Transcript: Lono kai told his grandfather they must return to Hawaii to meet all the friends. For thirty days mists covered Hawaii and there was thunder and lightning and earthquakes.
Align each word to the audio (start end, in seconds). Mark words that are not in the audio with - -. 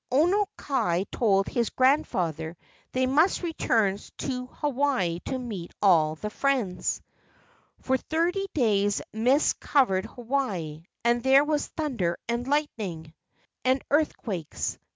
Lono 0.11 0.47
kai 0.57 1.05
told 1.11 1.47
his 1.47 1.69
grandfather 1.69 2.57
they 2.91 3.05
must 3.05 3.43
return 3.43 3.99
to 4.17 4.47
Hawaii 4.47 5.19
to 5.25 5.37
meet 5.37 5.75
all 5.79 6.15
the 6.15 6.31
friends. 6.31 7.03
For 7.81 7.97
thirty 7.97 8.47
days 8.55 9.03
mists 9.13 9.53
covered 9.53 10.05
Hawaii 10.07 10.85
and 11.03 11.21
there 11.21 11.43
was 11.43 11.67
thunder 11.67 12.17
and 12.27 12.47
lightning 12.47 13.13
and 13.63 13.83
earthquakes. 13.91 14.79